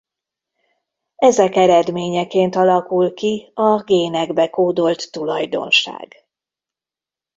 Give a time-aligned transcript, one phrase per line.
[1.17, 6.15] Ezek eredményeként alakul ki a génekbe kódolt tulajdonság.